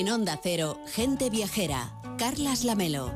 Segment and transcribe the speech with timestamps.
[0.00, 3.12] En Onda Cero, Gente Viajera, Carlas Lamelo.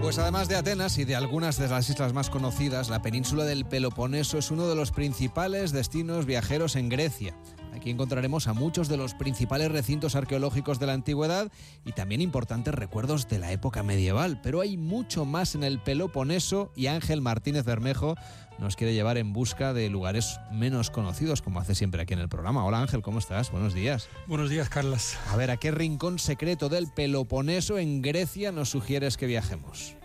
[0.00, 3.64] Pues además de Atenas y de algunas de las islas más conocidas, la península del
[3.64, 7.34] Peloponeso es uno de los principales destinos viajeros en Grecia.
[7.82, 11.50] Aquí encontraremos a muchos de los principales recintos arqueológicos de la antigüedad
[11.84, 14.40] y también importantes recuerdos de la época medieval.
[14.40, 18.14] Pero hay mucho más en el Peloponeso y Ángel Martínez Bermejo
[18.60, 22.28] nos quiere llevar en busca de lugares menos conocidos, como hace siempre aquí en el
[22.28, 22.64] programa.
[22.64, 23.50] Hola Ángel, ¿cómo estás?
[23.50, 24.08] Buenos días.
[24.28, 25.18] Buenos días, Carlas.
[25.32, 29.96] A ver, ¿a qué rincón secreto del Peloponeso en Grecia nos sugieres que viajemos?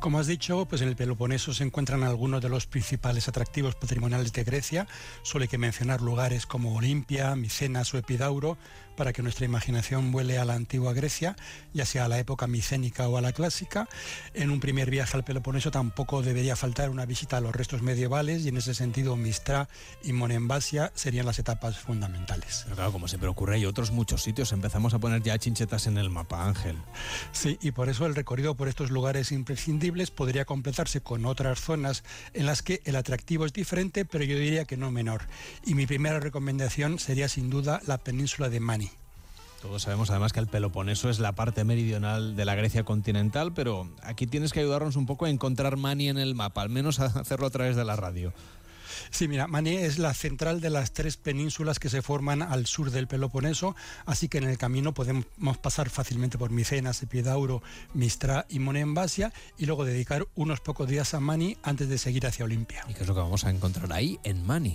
[0.00, 4.32] Como has dicho, pues en el Peloponeso se encuentran algunos de los principales atractivos patrimoniales
[4.32, 4.86] de Grecia.
[5.22, 8.58] Solo que mencionar lugares como Olimpia, Micenas o Epidauro
[8.98, 11.36] para que nuestra imaginación vuele a la antigua Grecia,
[11.72, 13.88] ya sea a la época micénica o a la clásica.
[14.34, 18.44] En un primer viaje al Peloponeso tampoco debería faltar una visita a los restos medievales
[18.44, 19.68] y en ese sentido Mistra
[20.02, 22.62] y Monembasia serían las etapas fundamentales.
[22.64, 24.50] Pero claro, como siempre ocurre, hay otros muchos sitios.
[24.52, 26.76] Empezamos a poner ya chinchetas en el mapa, Ángel.
[27.30, 32.02] Sí, y por eso el recorrido por estos lugares imprescindibles podría completarse con otras zonas
[32.34, 35.22] en las que el atractivo es diferente, pero yo diría que no menor.
[35.64, 38.87] Y mi primera recomendación sería sin duda la península de Mani.
[39.60, 43.90] Todos sabemos además que el Peloponeso es la parte meridional de la Grecia continental, pero
[44.02, 47.06] aquí tienes que ayudarnos un poco a encontrar Mani en el mapa, al menos a
[47.20, 48.32] hacerlo a través de la radio.
[49.10, 52.90] Sí, mira, Mani es la central de las tres penínsulas que se forman al sur
[52.90, 53.74] del Peloponeso,
[54.06, 55.26] así que en el camino podemos
[55.60, 57.62] pasar fácilmente por Micenas, Epidauro,
[57.94, 62.44] Mistra y Monembasia y luego dedicar unos pocos días a Mani antes de seguir hacia
[62.44, 62.84] Olimpia.
[62.88, 64.74] ¿Y qué es lo que vamos a encontrar ahí en Mani?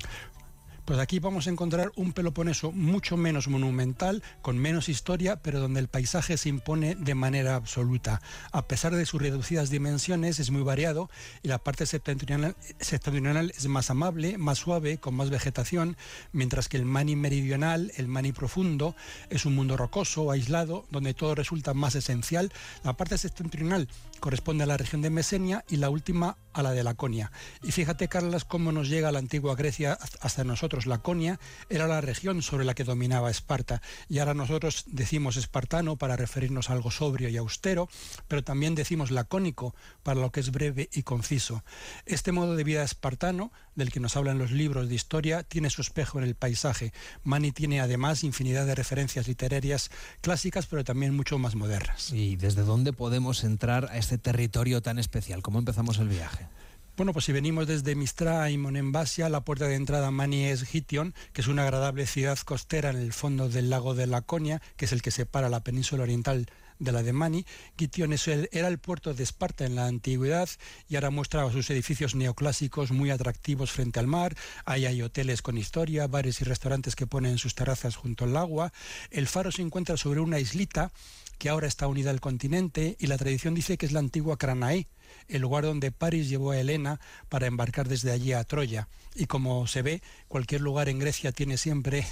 [0.85, 5.79] Pues aquí vamos a encontrar un Peloponeso mucho menos monumental, con menos historia, pero donde
[5.79, 8.21] el paisaje se impone de manera absoluta.
[8.51, 11.09] A pesar de sus reducidas dimensiones, es muy variado
[11.41, 15.95] y la parte septentrional, septentrional es más amable, más suave, con más vegetación,
[16.33, 18.93] mientras que el Mani meridional, el Mani profundo,
[19.29, 22.51] es un mundo rocoso, aislado, donde todo resulta más esencial.
[22.83, 23.87] La parte septentrional
[24.23, 27.33] corresponde a la región de Mesenia y la última a la de Laconia.
[27.61, 30.85] Y fíjate, Carlas, cómo nos llega la antigua Grecia hasta nosotros.
[30.85, 33.81] Laconia era la región sobre la que dominaba Esparta.
[34.07, 37.89] Y ahora nosotros decimos espartano para referirnos a algo sobrio y austero,
[38.29, 41.65] pero también decimos lacónico para lo que es breve y conciso.
[42.05, 45.81] Este modo de vida espartano, del que nos hablan los libros de historia, tiene su
[45.81, 46.93] espejo en el paisaje.
[47.25, 49.91] Mani tiene además infinidad de referencias literarias
[50.21, 52.13] clásicas, pero también mucho más modernas.
[52.13, 55.41] ¿Y desde dónde podemos entrar a este territorio tan especial?
[55.41, 56.47] ¿Cómo empezamos el viaje?
[56.95, 60.63] Bueno, pues si venimos desde Mistra y Monembasia, la puerta de entrada a Mani es
[60.63, 64.85] Gition, que es una agradable ciudad costera en el fondo del lago de Laconia, que
[64.85, 66.45] es el que separa la península oriental
[66.79, 67.45] de la de Mani.
[67.77, 68.13] Gition
[68.51, 70.49] era el puerto de Esparta en la antigüedad
[70.87, 74.35] y ahora muestra sus edificios neoclásicos muy atractivos frente al mar.
[74.65, 78.73] Ahí hay hoteles con historia, bares y restaurantes que ponen sus terrazas junto al agua.
[79.09, 80.91] El faro se encuentra sobre una islita
[81.37, 84.87] que ahora está unida al continente y la tradición dice que es la antigua Cranae,
[85.27, 88.87] el lugar donde París llevó a Helena para embarcar desde allí a Troya.
[89.15, 92.05] Y como se ve, cualquier lugar en Grecia tiene siempre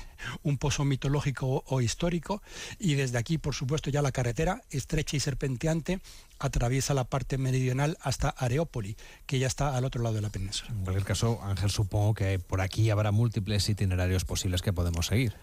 [0.44, 2.42] un pozo mitológico o histórico
[2.80, 6.00] y desde aquí, por supuesto, ya la carretera, estrecha y serpenteante,
[6.40, 10.72] atraviesa la parte meridional hasta Areópoli, que ya está al otro lado de la península.
[10.72, 15.34] En cualquier caso, Ángel, supongo que por aquí habrá múltiples itinerarios posibles que podemos seguir.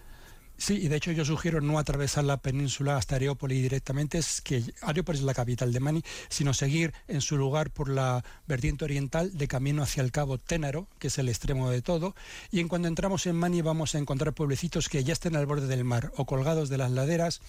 [0.59, 4.61] Sí, y de hecho yo sugiero no atravesar la península hasta Areópolis directamente, es que
[4.81, 9.37] Areópolis es la capital de Mani, sino seguir en su lugar por la vertiente oriental
[9.37, 12.13] de camino hacia el cabo Ténaro, que es el extremo de todo,
[12.51, 15.67] y en cuando entramos en Mani vamos a encontrar pueblecitos que ya estén al borde
[15.67, 17.39] del mar o colgados de las laderas,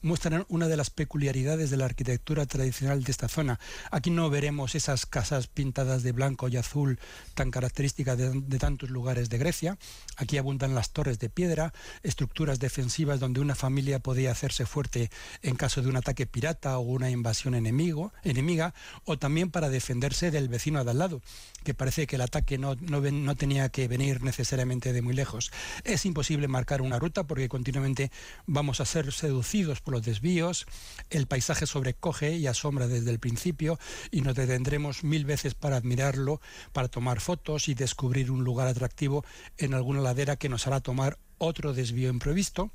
[0.00, 3.58] muestran una de las peculiaridades de la arquitectura tradicional de esta zona.
[3.90, 7.00] Aquí no veremos esas casas pintadas de blanco y azul
[7.34, 9.76] tan características de, de tantos lugares de Grecia,
[10.16, 11.72] aquí abundan las torres de piedra,
[12.04, 15.10] estructuras defensivas donde una familia podía hacerse fuerte
[15.42, 18.74] en caso de un ataque pirata o una invasión enemigo, enemiga,
[19.04, 21.22] o también para defenderse del vecino de al lado,
[21.64, 25.50] que parece que el ataque no, no, no tenía que venir necesariamente de muy lejos.
[25.84, 28.12] Es imposible marcar una ruta porque continuamente
[28.46, 30.66] vamos a ser seducidos por los desvíos,
[31.10, 33.78] el paisaje sobrecoge y asombra desde el principio
[34.10, 36.40] y nos detendremos mil veces para admirarlo,
[36.72, 39.24] para tomar fotos y descubrir un lugar atractivo
[39.58, 42.70] en alguna ladera que nos hará tomar otro desvío imprevisto.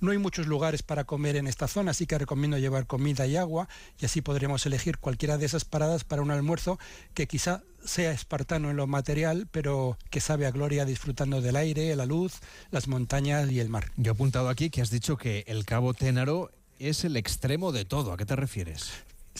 [0.00, 3.36] No hay muchos lugares para comer en esta zona, así que recomiendo llevar comida y
[3.36, 3.68] agua
[4.00, 6.78] y así podremos elegir cualquiera de esas paradas para un almuerzo
[7.14, 11.94] que quizá sea espartano en lo material, pero que sabe a gloria disfrutando del aire,
[11.94, 13.92] la luz, las montañas y el mar.
[13.96, 17.84] Yo he apuntado aquí que has dicho que el Cabo Ténaro es el extremo de
[17.84, 18.12] todo.
[18.12, 18.90] ¿A qué te refieres?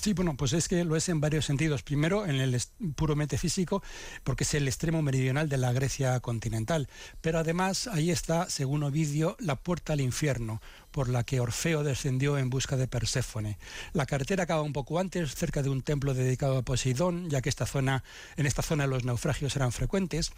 [0.01, 1.83] Sí, bueno, pues es que lo es en varios sentidos.
[1.83, 2.59] Primero, en el
[2.97, 3.83] puramente físico,
[4.25, 6.89] porque es el extremo meridional de la Grecia continental.
[7.21, 12.39] Pero además, ahí está, según Ovidio, la puerta al infierno, por la que Orfeo descendió
[12.39, 13.59] en busca de Perséfone.
[13.93, 17.49] La carretera acaba un poco antes, cerca de un templo dedicado a Poseidón, ya que
[17.49, 18.05] esta zona,
[18.37, 20.33] en esta zona los naufragios eran frecuentes,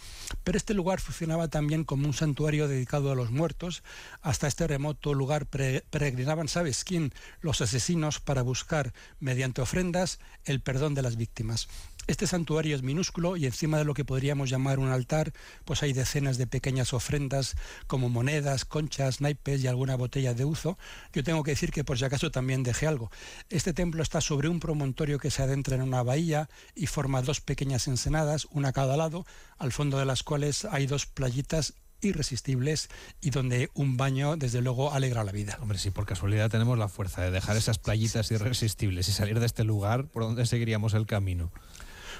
[0.44, 3.82] pero este lugar funcionaba también como un santuario dedicado a los muertos.
[4.20, 7.12] Hasta este remoto lugar peregrinaban, ¿sabes quién?
[7.40, 11.68] Los asesinos para buscar, mediante ofrendas, el perdón de las víctimas.
[12.08, 15.32] Este santuario es minúsculo y encima de lo que podríamos llamar un altar,
[15.64, 17.54] pues hay decenas de pequeñas ofrendas
[17.86, 20.78] como monedas, conchas, naipes y alguna botella de uso.
[21.12, 23.10] Yo tengo que decir que por si acaso también dejé algo.
[23.50, 27.40] Este templo está sobre un promontorio que se adentra en una bahía y forma dos
[27.40, 29.24] pequeñas ensenadas, una a cada lado,
[29.58, 32.88] al fondo de las cuales hay dos playitas irresistibles
[33.20, 35.56] y donde un baño, desde luego, alegra la vida.
[35.60, 39.46] Hombre, si por casualidad tenemos la fuerza de dejar esas playitas irresistibles y salir de
[39.46, 41.52] este lugar, ¿por dónde seguiríamos el camino?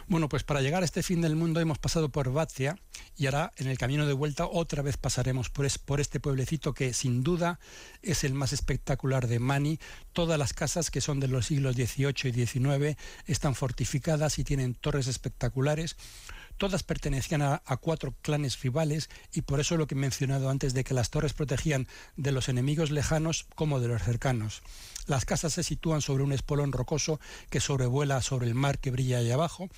[0.08, 2.76] Bueno, pues para llegar a este fin del mundo hemos pasado por Batia
[3.16, 6.92] y ahora en el camino de vuelta otra vez pasaremos por, por este pueblecito que
[6.92, 7.60] sin duda
[8.02, 9.78] es el más espectacular de Mani.
[10.12, 12.96] Todas las casas que son de los siglos XVIII y XIX
[13.26, 15.96] están fortificadas y tienen torres espectaculares.
[16.62, 20.84] Todas pertenecían a, cuatro clanes rivales y por eso lo que he mencionado antes de
[20.84, 24.62] que las torres protegían de los enemigos lejanos como de los cercanos.
[25.08, 27.18] Las casas se sitúan sobre un espolón rocoso
[27.50, 29.70] que sobrevuela sobre el mar que brilla ahí abajo.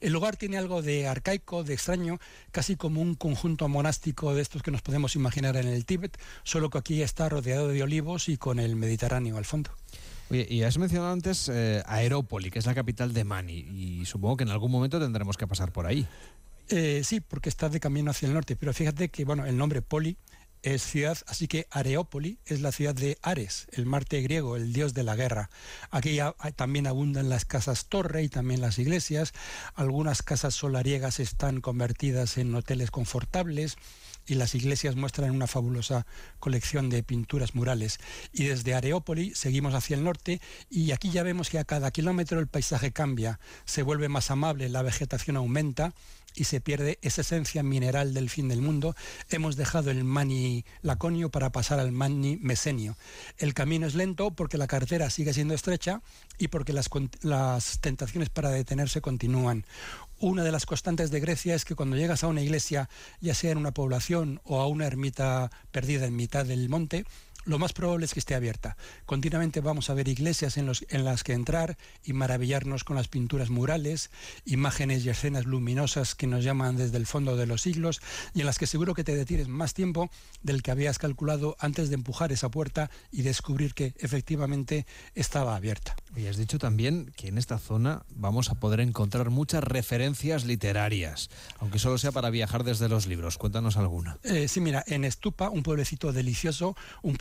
[0.00, 2.18] El lugar tiene algo de arcaico, de extraño,
[2.52, 6.70] casi como un conjunto monástico de estos que nos podemos imaginar en el Tíbet, solo
[6.70, 9.72] que aquí está rodeado de olivos y con el Mediterráneo al fondo.
[10.30, 14.36] Oye, y has mencionado antes eh, Aerópoli, que es la capital de Mani, y supongo
[14.36, 16.06] que en algún momento tendremos que pasar por ahí.
[16.68, 19.82] Eh, sí, porque está de camino hacia el norte, pero fíjate que bueno, el nombre
[19.82, 20.16] Poli
[20.62, 24.94] es ciudad, así que Areópoli es la ciudad de Ares, el Marte griego, el dios
[24.94, 25.50] de la guerra.
[25.90, 26.18] Aquí
[26.54, 29.32] también abundan las casas torre y también las iglesias.
[29.74, 33.76] Algunas casas solariegas están convertidas en hoteles confortables
[34.30, 36.06] y las iglesias muestran una fabulosa
[36.38, 37.98] colección de pinturas murales.
[38.32, 40.40] Y desde Areópoli seguimos hacia el norte
[40.70, 44.68] y aquí ya vemos que a cada kilómetro el paisaje cambia, se vuelve más amable,
[44.68, 45.94] la vegetación aumenta
[46.34, 48.94] y se pierde esa esencia mineral del fin del mundo,
[49.28, 52.96] hemos dejado el mani laconio para pasar al mani mesenio.
[53.38, 56.02] El camino es lento porque la carretera sigue siendo estrecha
[56.38, 56.88] y porque las,
[57.22, 59.64] las tentaciones para detenerse continúan.
[60.18, 62.90] Una de las constantes de Grecia es que cuando llegas a una iglesia,
[63.20, 67.06] ya sea en una población o a una ermita perdida en mitad del monte,
[67.44, 68.76] lo más probable es que esté abierta.
[69.06, 73.08] Continuamente vamos a ver iglesias en, los, en, las que entrar y maravillarnos con las
[73.08, 74.10] pinturas murales,
[74.44, 78.00] imágenes y escenas luminosas que nos llaman desde el fondo de los siglos
[78.34, 80.10] y en las que seguro que te detienes más tiempo
[80.42, 85.96] del que habías calculado antes de empujar esa puerta y descubrir que efectivamente estaba abierta.
[86.16, 91.30] Y has dicho también que en esta zona vamos a poder encontrar muchas referencias literarias,
[91.58, 93.38] aunque solo sea para viajar desde los libros.
[93.38, 94.18] Cuéntanos alguna.
[94.24, 97.16] Eh, sí, mira, en Estupa, un pueblecito delicioso, un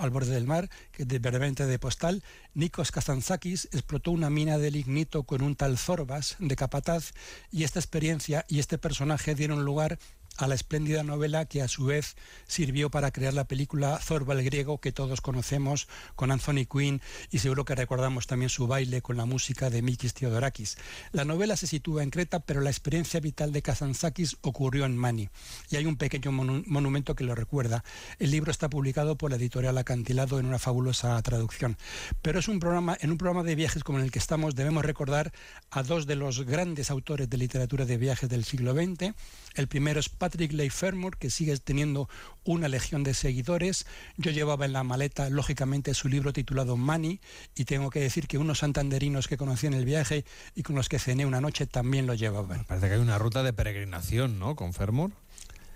[0.00, 1.18] al borde del mar, que de
[1.66, 2.22] de postal,
[2.54, 7.12] Nikos Kazantzakis explotó una mina de lignito con un tal Zorbas de capataz
[7.50, 9.98] y esta experiencia y este personaje dieron lugar
[10.38, 14.44] a la espléndida novela que a su vez sirvió para crear la película Zorba el
[14.44, 19.16] griego que todos conocemos con Anthony Quinn y seguro que recordamos también su baile con
[19.16, 20.76] la música de Mikis Theodorakis.
[21.12, 25.28] La novela se sitúa en Creta, pero la experiencia vital de Kazantzakis ocurrió en Mani
[25.70, 27.84] y hay un pequeño monumento que lo recuerda.
[28.18, 31.76] El libro está publicado por la editorial Acantilado en una fabulosa traducción.
[32.22, 34.84] Pero es un programa, en un programa de viajes como en el que estamos debemos
[34.84, 35.32] recordar
[35.70, 39.14] a dos de los grandes autores de literatura de viajes del siglo XX.
[39.54, 42.08] El primero es Patrick Leigh Fermor, que sigue teniendo
[42.44, 43.86] una legión de seguidores.
[44.16, 47.20] Yo llevaba en la maleta, lógicamente, su libro titulado Money,
[47.56, 50.24] y tengo que decir que unos santanderinos que conocí en el viaje
[50.54, 52.62] y con los que cené una noche también lo llevaban.
[52.66, 54.54] Parece que hay una ruta de peregrinación, ¿no?
[54.54, 55.10] Con Fermor.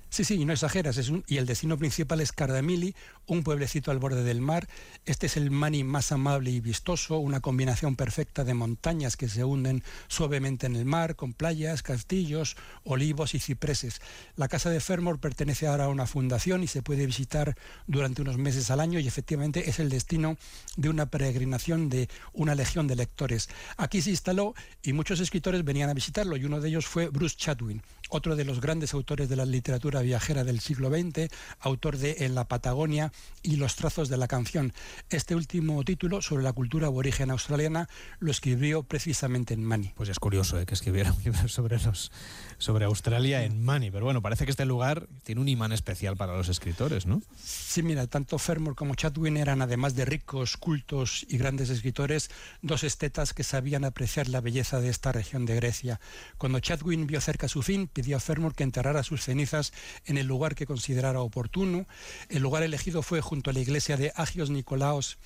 [0.09, 0.97] Sí, sí, y no exageras.
[0.97, 2.95] Es y el destino principal es Cardamili,
[3.27, 4.69] un pueblecito al borde del mar.
[5.05, 9.45] Este es el Mani más amable y vistoso, una combinación perfecta de montañas que se
[9.45, 14.01] hunden suavemente en el mar, con playas, castillos, olivos y cipreses.
[14.37, 18.39] La casa de Fermor pertenece ahora a una fundación y se puede visitar durante unos
[18.39, 20.37] meses al año y efectivamente es el destino
[20.77, 23.49] de una peregrinación de una legión de lectores.
[23.77, 27.37] Aquí se instaló y muchos escritores venían a visitarlo y uno de ellos fue Bruce
[27.37, 27.83] Chatwin.
[28.11, 31.29] Otro de los grandes autores de la literatura viajera del siglo XX,
[31.61, 34.73] autor de En la Patagonia y Los trazos de la canción.
[35.11, 39.93] Este último título sobre la cultura aborigen australiana lo escribió precisamente en Mani.
[39.97, 40.67] Pues es curioso ¿eh?
[40.67, 42.13] que escribiera un libro sobre, los,
[42.59, 46.37] sobre Australia en Mani, pero bueno, parece que este lugar tiene un imán especial para
[46.37, 47.23] los escritores, ¿no?
[47.43, 52.31] Sí, mira, tanto Fermor como Chatwin eran, además de ricos, cultos y grandes escritores,
[52.63, 56.01] dos estetas que sabían apreciar la belleza de esta región de Grecia.
[56.39, 59.73] Cuando Chatwin vio cerca su fin, pidió a Fermor que enterrara sus cenizas
[60.05, 61.87] en el lugar que considerara oportuno.
[62.29, 65.17] El lugar elegido fue junto a la iglesia de Agios Nicolaos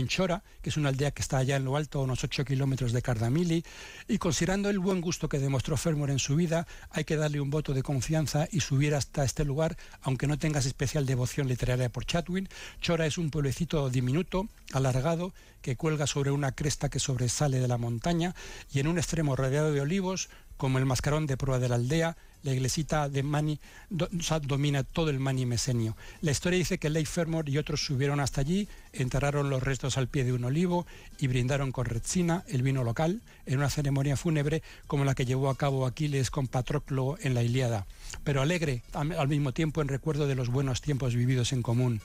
[0.00, 2.92] en Chora, que es una aldea que está allá en lo alto, unos 8 kilómetros
[2.92, 3.64] de Cardamili,
[4.08, 7.50] y considerando el buen gusto que demostró Fermor en su vida, hay que darle un
[7.50, 12.06] voto de confianza y subir hasta este lugar, aunque no tengas especial devoción literaria por
[12.06, 12.48] Chatwin.
[12.80, 15.32] Chora es un pueblecito diminuto, alargado,
[15.62, 18.34] que cuelga sobre una cresta que sobresale de la montaña
[18.72, 22.16] y en un extremo rodeado de olivos, como el mascarón de prueba de la aldea,
[22.44, 23.58] la iglesita de Mani
[23.90, 25.96] domina todo el Mani mesenio.
[26.20, 30.08] La historia dice que Leif Fermor y otros subieron hasta allí, enterraron los restos al
[30.08, 30.86] pie de un olivo
[31.18, 35.48] y brindaron con retsina, el vino local, en una ceremonia fúnebre como la que llevó
[35.48, 37.86] a cabo Aquiles con Patroclo en la Ilíada,
[38.22, 42.00] pero alegre al mismo tiempo en recuerdo de los buenos tiempos vividos en común.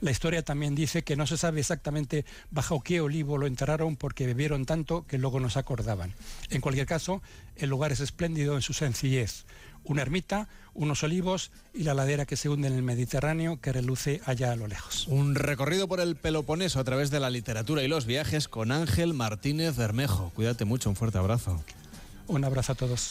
[0.00, 4.26] La historia también dice que no se sabe exactamente bajo qué olivo lo enterraron porque
[4.26, 6.14] bebieron tanto que luego no se acordaban.
[6.50, 7.20] En cualquier caso,
[7.56, 9.44] el lugar es espléndido en su sencillez.
[9.84, 14.20] Una ermita, unos olivos y la ladera que se hunde en el Mediterráneo que reluce
[14.24, 15.08] allá a lo lejos.
[15.08, 19.14] Un recorrido por el Peloponeso a través de la literatura y los viajes con Ángel
[19.14, 20.30] Martínez Bermejo.
[20.34, 21.62] Cuídate mucho, un fuerte abrazo.
[22.28, 23.06] Un abrazo a todos.